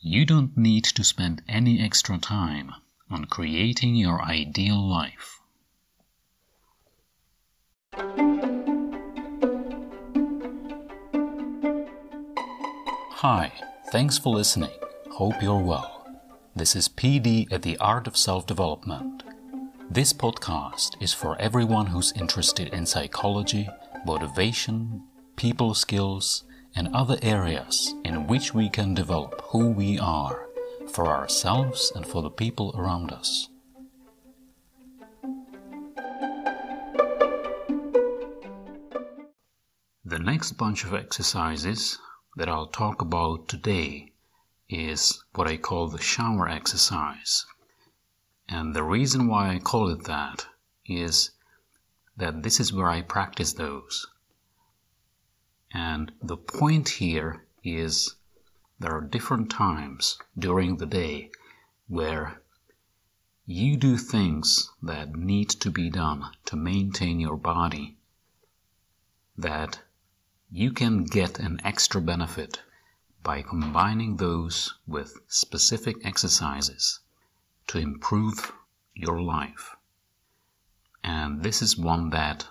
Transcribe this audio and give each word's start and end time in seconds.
You 0.00 0.24
don't 0.24 0.56
need 0.56 0.84
to 0.84 1.02
spend 1.02 1.42
any 1.48 1.80
extra 1.80 2.18
time 2.18 2.72
on 3.10 3.24
creating 3.24 3.96
your 3.96 4.22
ideal 4.22 4.80
life. 4.80 5.40
Hi, 13.10 13.50
thanks 13.90 14.16
for 14.18 14.36
listening. 14.36 14.70
Hope 15.10 15.42
you're 15.42 15.58
well. 15.58 16.06
This 16.54 16.76
is 16.76 16.88
PD 16.88 17.52
at 17.52 17.62
the 17.62 17.76
Art 17.78 18.06
of 18.06 18.16
Self 18.16 18.46
Development. 18.46 19.24
This 19.90 20.12
podcast 20.12 20.94
is 21.00 21.12
for 21.12 21.36
everyone 21.40 21.86
who's 21.86 22.12
interested 22.12 22.68
in 22.68 22.86
psychology, 22.86 23.68
motivation, 24.06 25.02
people 25.34 25.74
skills, 25.74 26.44
and 26.74 26.88
other 26.94 27.18
areas 27.22 27.94
in 28.04 28.26
which 28.26 28.54
we 28.54 28.68
can 28.68 28.94
develop 28.94 29.40
who 29.46 29.70
we 29.70 29.98
are 29.98 30.46
for 30.88 31.08
ourselves 31.08 31.92
and 31.94 32.06
for 32.06 32.22
the 32.22 32.30
people 32.30 32.74
around 32.76 33.12
us. 33.12 33.48
The 40.04 40.18
next 40.18 40.52
bunch 40.52 40.84
of 40.84 40.94
exercises 40.94 41.98
that 42.36 42.48
I'll 42.48 42.66
talk 42.66 43.02
about 43.02 43.48
today 43.48 44.12
is 44.68 45.22
what 45.34 45.46
I 45.46 45.56
call 45.56 45.88
the 45.88 46.00
shower 46.00 46.48
exercise. 46.48 47.44
And 48.48 48.74
the 48.74 48.82
reason 48.82 49.28
why 49.28 49.54
I 49.54 49.58
call 49.58 49.90
it 49.90 50.04
that 50.04 50.46
is 50.86 51.32
that 52.16 52.42
this 52.42 52.58
is 52.58 52.72
where 52.72 52.88
I 52.88 53.02
practice 53.02 53.52
those. 53.52 54.06
And 55.72 56.12
the 56.22 56.36
point 56.36 56.88
here 56.88 57.44
is 57.62 58.14
there 58.78 58.96
are 58.96 59.02
different 59.02 59.50
times 59.50 60.18
during 60.38 60.76
the 60.76 60.86
day 60.86 61.30
where 61.88 62.40
you 63.44 63.76
do 63.76 63.96
things 63.96 64.70
that 64.82 65.16
need 65.16 65.48
to 65.50 65.70
be 65.70 65.90
done 65.90 66.30
to 66.44 66.56
maintain 66.56 67.20
your 67.20 67.36
body 67.36 67.96
that 69.36 69.80
you 70.50 70.72
can 70.72 71.04
get 71.04 71.38
an 71.38 71.60
extra 71.64 72.00
benefit 72.00 72.62
by 73.22 73.42
combining 73.42 74.16
those 74.16 74.74
with 74.86 75.20
specific 75.28 75.96
exercises 76.04 77.00
to 77.66 77.78
improve 77.78 78.52
your 78.94 79.20
life. 79.20 79.76
And 81.04 81.42
this 81.42 81.60
is 81.60 81.76
one 81.76 82.10
that 82.10 82.46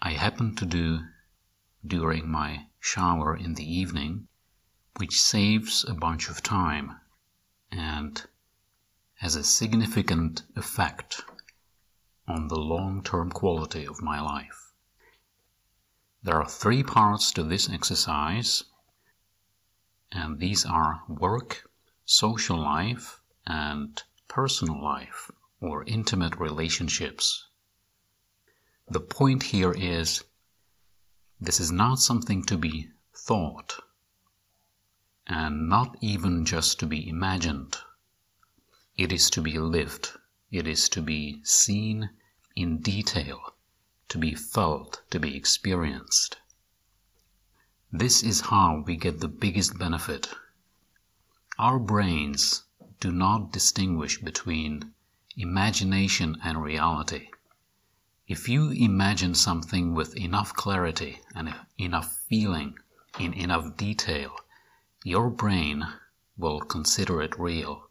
I 0.00 0.12
happen 0.12 0.54
to 0.56 0.64
do 0.64 1.00
during 1.86 2.28
my 2.28 2.66
shower 2.80 3.36
in 3.36 3.54
the 3.54 3.64
evening, 3.64 4.28
which 4.98 5.20
saves 5.20 5.84
a 5.84 5.94
bunch 5.94 6.28
of 6.28 6.42
time 6.42 7.00
and 7.70 8.26
has 9.14 9.36
a 9.36 9.44
significant 9.44 10.42
effect 10.54 11.22
on 12.28 12.48
the 12.48 12.58
long 12.58 13.02
term 13.02 13.30
quality 13.30 13.86
of 13.86 14.02
my 14.02 14.20
life. 14.20 14.72
There 16.22 16.40
are 16.40 16.48
three 16.48 16.82
parts 16.82 17.30
to 17.32 17.42
this 17.42 17.70
exercise, 17.70 18.64
and 20.10 20.38
these 20.38 20.64
are 20.64 21.02
work, 21.08 21.70
social 22.04 22.58
life, 22.58 23.20
and 23.46 24.02
personal 24.28 24.82
life 24.82 25.30
or 25.60 25.84
intimate 25.84 26.36
relationships. 26.36 27.46
The 28.88 29.00
point 29.00 29.44
here 29.44 29.72
is 29.72 30.24
this 31.40 31.60
is 31.60 31.70
not 31.70 31.98
something 31.98 32.42
to 32.44 32.56
be 32.56 32.88
thought 33.14 33.80
and 35.26 35.68
not 35.68 35.96
even 36.00 36.44
just 36.44 36.78
to 36.78 36.86
be 36.86 37.08
imagined. 37.08 37.76
It 38.96 39.12
is 39.12 39.28
to 39.30 39.42
be 39.42 39.58
lived. 39.58 40.12
It 40.50 40.66
is 40.66 40.88
to 40.90 41.02
be 41.02 41.40
seen 41.44 42.10
in 42.54 42.78
detail, 42.78 43.54
to 44.08 44.18
be 44.18 44.34
felt, 44.34 45.02
to 45.10 45.18
be 45.18 45.36
experienced. 45.36 46.38
This 47.92 48.22
is 48.22 48.40
how 48.52 48.82
we 48.86 48.96
get 48.96 49.20
the 49.20 49.28
biggest 49.28 49.78
benefit. 49.78 50.28
Our 51.58 51.78
brains 51.78 52.64
do 53.00 53.12
not 53.12 53.52
distinguish 53.52 54.20
between 54.20 54.94
imagination 55.36 56.38
and 56.42 56.62
reality. 56.62 57.28
If 58.28 58.48
you 58.48 58.70
imagine 58.70 59.34
something 59.36 59.94
with 59.94 60.16
enough 60.16 60.52
clarity 60.52 61.20
and 61.36 61.54
enough 61.78 62.12
feeling 62.28 62.76
in 63.20 63.32
enough 63.32 63.76
detail, 63.76 64.34
your 65.04 65.30
brain 65.30 65.86
will 66.36 66.60
consider 66.60 67.22
it 67.22 67.38
real. 67.38 67.88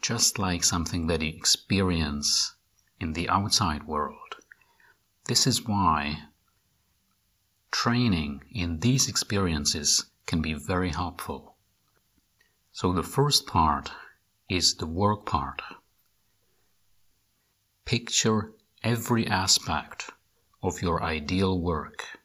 Just 0.00 0.38
like 0.38 0.62
something 0.62 1.08
that 1.08 1.20
you 1.20 1.30
experience 1.30 2.54
in 3.00 3.14
the 3.14 3.28
outside 3.28 3.88
world. 3.88 4.36
This 5.24 5.48
is 5.48 5.66
why 5.66 6.28
training 7.72 8.44
in 8.52 8.78
these 8.78 9.08
experiences 9.08 10.06
can 10.26 10.40
be 10.42 10.54
very 10.54 10.90
helpful. 10.90 11.56
So 12.70 12.92
the 12.92 13.02
first 13.02 13.48
part 13.48 13.90
is 14.48 14.76
the 14.76 14.86
work 14.86 15.26
part. 15.26 15.60
Picture 17.84 18.52
every 18.84 19.26
aspect 19.28 20.10
of 20.62 20.82
your 20.82 21.02
ideal 21.02 21.60
work 21.60 22.18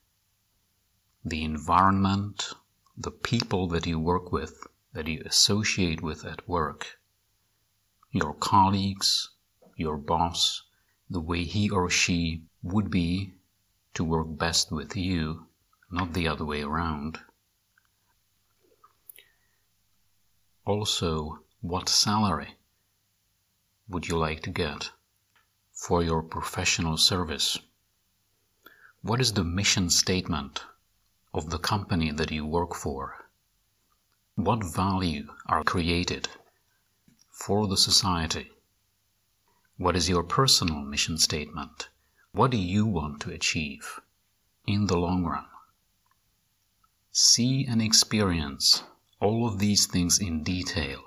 the 1.23 1.43
environment, 1.43 2.53
the 2.95 3.11
people 3.11 3.67
that 3.67 3.85
you 3.85 3.99
work 3.99 4.31
with, 4.31 4.65
that 4.93 5.07
you 5.07 5.21
associate 5.25 6.01
with 6.01 6.23
at 6.25 6.47
work, 6.47 6.99
your 8.11 8.33
colleagues, 8.33 9.29
your 9.75 9.97
boss, 9.97 10.63
the 11.09 11.19
way 11.19 11.43
he 11.43 11.69
or 11.69 11.89
she 11.89 12.43
would 12.63 12.89
be 12.89 13.33
to 13.93 14.03
work 14.05 14.27
best 14.37 14.71
with 14.71 14.95
you, 14.95 15.47
not 15.91 16.13
the 16.13 16.27
other 16.27 16.45
way 16.45 16.61
around. 16.61 17.19
Also, 20.65 21.39
what 21.61 21.89
salary 21.89 22.55
would 23.89 24.07
you 24.07 24.17
like 24.17 24.41
to 24.41 24.49
get? 24.49 24.91
For 25.77 26.01
your 26.01 26.23
professional 26.23 26.97
service? 26.97 27.59
What 29.03 29.21
is 29.21 29.33
the 29.33 29.43
mission 29.43 29.91
statement 29.91 30.63
of 31.35 31.51
the 31.51 31.59
company 31.59 32.11
that 32.11 32.31
you 32.31 32.47
work 32.47 32.73
for? 32.73 33.27
What 34.33 34.63
value 34.63 35.27
are 35.45 35.63
created 35.63 36.29
for 37.29 37.67
the 37.67 37.77
society? 37.77 38.51
What 39.77 39.95
is 39.95 40.09
your 40.09 40.23
personal 40.23 40.81
mission 40.81 41.19
statement? 41.19 41.89
What 42.31 42.49
do 42.49 42.57
you 42.57 42.87
want 42.87 43.21
to 43.21 43.31
achieve 43.31 43.99
in 44.65 44.87
the 44.87 44.97
long 44.97 45.25
run? 45.25 45.45
See 47.11 47.65
and 47.65 47.83
experience 47.83 48.83
all 49.21 49.47
of 49.47 49.59
these 49.59 49.85
things 49.85 50.19
in 50.19 50.43
detail. 50.43 51.03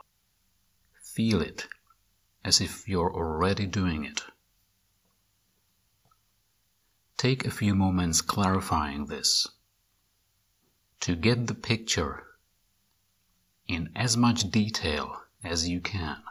Feel 1.03 1.41
it 1.41 1.67
as 2.45 2.61
if 2.61 2.89
you're 2.89 3.13
already 3.13 3.67
doing 3.67 4.05
it. 4.05 4.23
Take 7.21 7.45
a 7.45 7.51
few 7.51 7.75
moments 7.75 8.23
clarifying 8.23 9.05
this 9.05 9.47
to 11.01 11.15
get 11.15 11.49
the 11.49 11.55
picture 11.55 12.25
in 13.69 13.91
as 13.95 14.17
much 14.17 14.51
detail 14.51 15.21
as 15.45 15.69
you 15.69 15.83
can. 15.83 16.23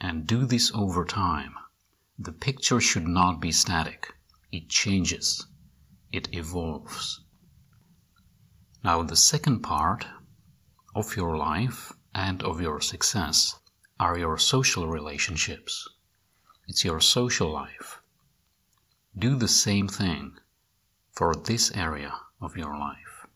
And 0.00 0.24
do 0.24 0.46
this 0.46 0.70
over 0.72 1.04
time. 1.04 1.56
The 2.16 2.30
picture 2.30 2.80
should 2.80 3.08
not 3.08 3.40
be 3.40 3.50
static. 3.50 4.14
It 4.52 4.68
changes. 4.68 5.44
It 6.12 6.32
evolves. 6.32 7.20
Now 8.84 9.02
the 9.02 9.16
second 9.16 9.62
part 9.62 10.06
of 10.94 11.16
your 11.16 11.36
life 11.36 11.92
and 12.14 12.40
of 12.44 12.60
your 12.60 12.80
success 12.80 13.58
are 13.98 14.16
your 14.16 14.38
social 14.38 14.86
relationships. 14.86 15.88
It's 16.68 16.84
your 16.84 17.00
social 17.00 17.50
life. 17.50 17.99
Do 19.18 19.34
the 19.34 19.48
same 19.48 19.88
thing 19.88 20.38
for 21.10 21.34
this 21.34 21.72
area 21.72 22.14
of 22.40 22.56
your 22.56 22.78
life. 22.78 23.26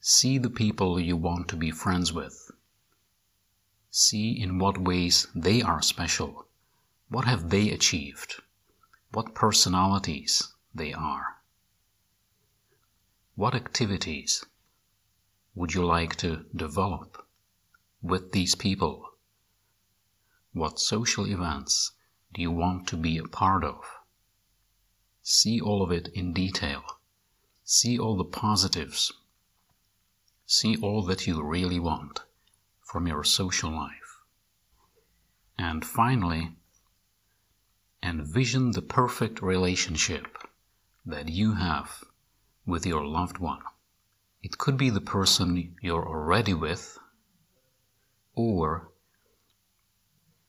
See 0.00 0.38
the 0.38 0.48
people 0.48 1.00
you 1.00 1.16
want 1.16 1.48
to 1.48 1.56
be 1.56 1.72
friends 1.72 2.12
with. 2.12 2.50
See 3.90 4.30
in 4.40 4.58
what 4.58 4.78
ways 4.78 5.26
they 5.34 5.62
are 5.62 5.82
special. 5.82 6.46
What 7.08 7.24
have 7.24 7.50
they 7.50 7.70
achieved? 7.70 8.40
What 9.10 9.34
personalities 9.34 10.54
they 10.72 10.92
are. 10.92 11.42
What 13.34 13.54
activities 13.54 14.44
would 15.56 15.74
you 15.74 15.84
like 15.84 16.14
to 16.16 16.46
develop 16.54 17.26
with 18.00 18.30
these 18.30 18.54
people? 18.54 19.10
What 20.52 20.78
social 20.78 21.26
events 21.26 21.92
do 22.32 22.40
you 22.40 22.52
want 22.52 22.86
to 22.88 22.96
be 22.96 23.18
a 23.18 23.24
part 23.24 23.64
of? 23.64 23.84
See 25.22 25.60
all 25.60 25.82
of 25.82 25.92
it 25.92 26.08
in 26.08 26.32
detail. 26.32 26.82
See 27.64 27.98
all 27.98 28.16
the 28.16 28.24
positives. 28.24 29.12
See 30.46 30.76
all 30.76 31.02
that 31.04 31.26
you 31.26 31.42
really 31.42 31.78
want 31.78 32.20
from 32.82 33.06
your 33.06 33.22
social 33.22 33.70
life. 33.70 34.18
And 35.56 35.84
finally, 35.84 36.56
envision 38.02 38.72
the 38.72 38.82
perfect 38.82 39.42
relationship 39.42 40.38
that 41.04 41.28
you 41.28 41.54
have 41.54 42.04
with 42.66 42.86
your 42.86 43.04
loved 43.04 43.38
one. 43.38 43.62
It 44.42 44.58
could 44.58 44.76
be 44.76 44.90
the 44.90 45.00
person 45.00 45.76
you're 45.82 46.08
already 46.08 46.54
with, 46.54 46.98
or 48.34 48.90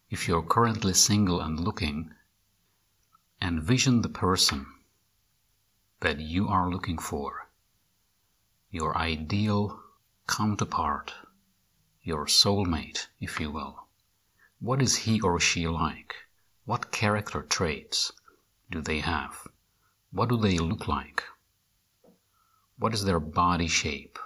if 0.10 0.28
you're 0.28 0.42
currently 0.42 0.94
single 0.94 1.42
and 1.42 1.60
looking, 1.60 2.14
envision 3.42 4.02
the 4.02 4.10
person 4.10 4.68
that 6.02 6.20
you 6.20 6.48
are 6.48 6.70
looking 6.70 6.98
for, 6.98 7.48
your 8.70 8.96
ideal 8.96 9.82
counterpart, 10.28 11.14
your 12.04 12.26
soulmate, 12.26 13.08
if 13.20 13.40
you 13.40 13.50
will. 13.50 13.88
What 14.60 14.82
is 14.82 14.96
he 14.96 15.20
or 15.22 15.40
she 15.40 15.68
like? 15.68 16.16
What 16.66 16.92
character 16.92 17.42
traits 17.42 18.12
do 18.70 18.80
they 18.80 19.00
have? 19.00 19.48
What 20.12 20.30
do 20.30 20.38
they 20.38 20.60
look 20.60 20.88
like? 20.88 21.24
What 22.78 22.94
is 22.94 23.04
their 23.04 23.20
body 23.20 23.68
shape? 23.68 24.20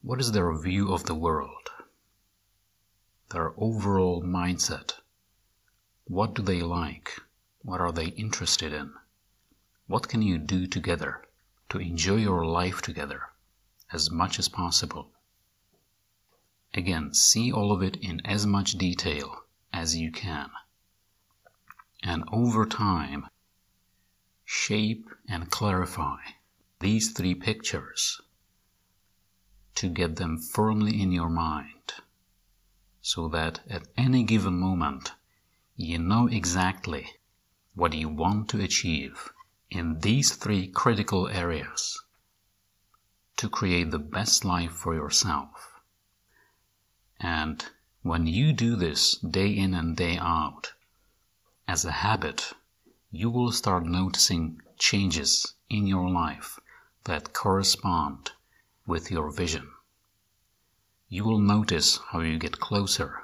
What 0.00 0.18
is 0.18 0.32
their 0.32 0.52
view 0.58 0.92
of 0.92 1.04
the 1.04 1.14
world? 1.14 1.68
Their 3.30 3.52
overall 3.56 4.22
mindset? 4.22 4.94
What 6.12 6.34
do 6.34 6.42
they 6.42 6.60
like? 6.60 7.22
What 7.62 7.80
are 7.80 7.90
they 7.90 8.08
interested 8.08 8.70
in? 8.74 8.92
What 9.86 10.08
can 10.08 10.20
you 10.20 10.36
do 10.36 10.66
together 10.66 11.24
to 11.70 11.78
enjoy 11.78 12.16
your 12.16 12.44
life 12.44 12.82
together 12.82 13.30
as 13.90 14.10
much 14.10 14.38
as 14.38 14.46
possible? 14.46 15.10
Again, 16.74 17.14
see 17.14 17.50
all 17.50 17.72
of 17.72 17.82
it 17.82 17.96
in 17.96 18.20
as 18.26 18.44
much 18.44 18.72
detail 18.72 19.44
as 19.72 19.96
you 19.96 20.12
can. 20.12 20.50
And 22.02 22.24
over 22.30 22.66
time, 22.66 23.28
shape 24.44 25.08
and 25.26 25.50
clarify 25.50 26.20
these 26.80 27.12
three 27.12 27.34
pictures 27.34 28.20
to 29.76 29.88
get 29.88 30.16
them 30.16 30.36
firmly 30.36 31.00
in 31.00 31.10
your 31.10 31.30
mind 31.30 31.94
so 33.00 33.28
that 33.28 33.60
at 33.66 33.88
any 33.96 34.24
given 34.24 34.58
moment 34.58 35.12
you 35.76 35.98
know 35.98 36.26
exactly 36.26 37.08
what 37.74 37.94
you 37.94 38.06
want 38.06 38.50
to 38.50 38.60
achieve 38.60 39.32
in 39.70 39.98
these 40.00 40.34
three 40.34 40.68
critical 40.68 41.28
areas 41.28 41.98
to 43.38 43.48
create 43.48 43.90
the 43.90 43.98
best 43.98 44.44
life 44.44 44.72
for 44.72 44.94
yourself. 44.94 45.80
And 47.18 47.64
when 48.02 48.26
you 48.26 48.52
do 48.52 48.76
this 48.76 49.16
day 49.16 49.48
in 49.48 49.72
and 49.72 49.96
day 49.96 50.18
out 50.18 50.74
as 51.66 51.86
a 51.86 51.92
habit, 51.92 52.52
you 53.10 53.30
will 53.30 53.50
start 53.50 53.86
noticing 53.86 54.60
changes 54.78 55.54
in 55.70 55.86
your 55.86 56.10
life 56.10 56.60
that 57.04 57.32
correspond 57.32 58.32
with 58.86 59.10
your 59.10 59.30
vision. 59.30 59.72
You 61.08 61.24
will 61.24 61.40
notice 61.40 61.98
how 62.10 62.20
you 62.20 62.38
get 62.38 62.60
closer, 62.60 63.22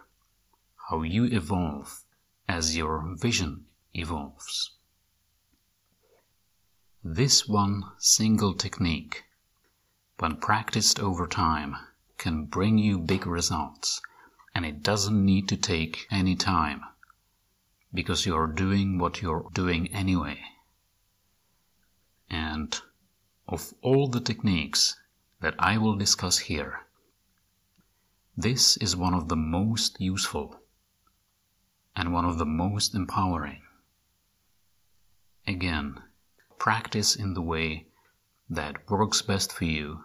how 0.88 1.02
you 1.02 1.24
evolve 1.24 2.04
as 2.48 2.76
your 2.76 3.14
vision 3.16 3.66
evolves. 3.92 4.70
This 7.04 7.46
one 7.46 7.84
single 7.98 8.54
technique, 8.54 9.24
when 10.18 10.36
practiced 10.36 10.98
over 10.98 11.26
time, 11.26 11.76
can 12.16 12.46
bring 12.46 12.78
you 12.78 12.98
big 12.98 13.26
results, 13.26 14.00
and 14.54 14.64
it 14.66 14.82
doesn't 14.82 15.24
need 15.24 15.48
to 15.48 15.56
take 15.56 16.06
any 16.10 16.34
time 16.34 16.82
because 17.94 18.26
you're 18.26 18.46
doing 18.46 18.98
what 18.98 19.22
you're 19.22 19.48
doing 19.52 19.86
anyway. 19.88 20.40
And 22.28 22.80
of 23.46 23.72
all 23.82 24.08
the 24.08 24.20
techniques 24.20 24.96
that 25.40 25.54
I 25.58 25.78
will 25.78 25.96
discuss 25.96 26.38
here, 26.38 26.80
this 28.36 28.76
is 28.78 28.96
one 28.96 29.14
of 29.14 29.28
the 29.28 29.36
most 29.36 30.00
useful 30.00 30.60
and 31.98 32.12
one 32.12 32.24
of 32.24 32.38
the 32.38 32.46
most 32.46 32.94
empowering. 32.94 33.60
Again, 35.48 36.00
practice 36.56 37.16
in 37.16 37.34
the 37.34 37.42
way 37.42 37.88
that 38.48 38.88
works 38.88 39.20
best 39.20 39.52
for 39.52 39.64
you, 39.64 40.04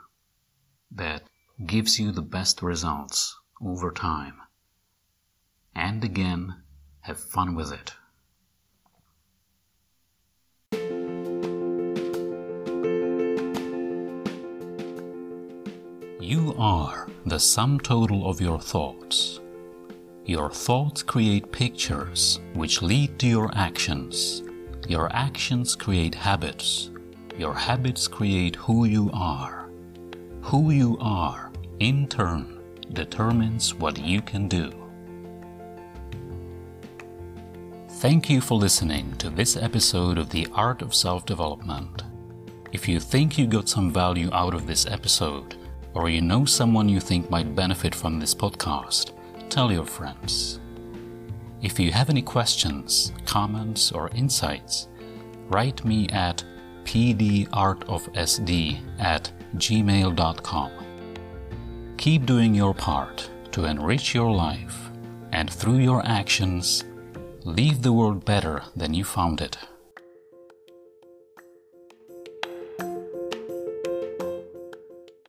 that 0.91 1.21
gives 1.67 1.99
you 1.99 2.11
the 2.11 2.23
best 2.23 2.63
results 2.63 3.37
over 3.61 3.91
time. 3.91 4.41
And 5.75 6.03
again, 6.03 6.63
have 7.01 7.19
fun 7.19 7.53
with 7.53 7.71
it. 7.71 7.93
You 16.19 16.55
are 16.57 17.07
the 17.25 17.39
sum 17.39 17.79
total 17.79 18.27
of 18.27 18.41
your 18.41 18.59
thoughts. 18.59 19.39
Your 20.25 20.49
thoughts 20.49 21.03
create 21.03 21.51
pictures 21.51 22.39
which 22.53 22.81
lead 22.81 23.19
to 23.19 23.27
your 23.27 23.51
actions. 23.55 24.41
Your 24.87 25.13
actions 25.13 25.75
create 25.75 26.15
habits. 26.15 26.91
Your 27.37 27.53
habits 27.53 28.07
create 28.07 28.55
who 28.55 28.85
you 28.85 29.09
are. 29.13 29.69
Who 30.43 30.71
you 30.71 30.97
are, 31.01 31.51
in 31.79 32.07
turn, 32.07 32.57
determines 32.93 33.73
what 33.73 33.99
you 33.99 34.21
can 34.21 34.47
do. 34.47 34.71
Thank 37.89 38.29
you 38.29 38.39
for 38.39 38.57
listening 38.57 39.17
to 39.17 39.29
this 39.29 39.57
episode 39.57 40.17
of 40.17 40.29
The 40.29 40.47
Art 40.53 40.81
of 40.81 40.95
Self 40.95 41.25
Development. 41.25 42.01
If 42.71 42.87
you 42.87 43.01
think 43.01 43.37
you 43.37 43.45
got 43.45 43.67
some 43.67 43.91
value 43.91 44.29
out 44.31 44.53
of 44.53 44.67
this 44.67 44.85
episode, 44.85 45.57
or 45.93 46.09
you 46.09 46.21
know 46.21 46.45
someone 46.45 46.87
you 46.87 47.01
think 47.01 47.29
might 47.29 47.55
benefit 47.55 47.93
from 47.93 48.19
this 48.19 48.33
podcast, 48.33 49.12
tell 49.53 49.71
your 49.71 49.85
friends. 49.85 50.59
If 51.61 51.79
you 51.79 51.91
have 51.91 52.09
any 52.09 52.23
questions, 52.23 53.13
comments, 53.25 53.91
or 53.91 54.09
insights, 54.15 54.87
write 55.47 55.85
me 55.85 56.09
at 56.09 56.43
pdartofsd 56.85 57.51
at 58.99 59.31
gmail.com. 59.55 60.71
Keep 61.97 62.25
doing 62.25 62.55
your 62.55 62.73
part 62.73 63.29
to 63.51 63.65
enrich 63.65 64.15
your 64.15 64.31
life, 64.31 64.89
and 65.31 65.47
through 65.53 65.77
your 65.77 66.03
actions, 66.03 66.83
leave 67.43 67.83
the 67.83 67.93
world 67.93 68.25
better 68.25 68.63
than 68.75 68.95
you 68.95 69.03
found 69.03 69.39
it. 69.39 69.57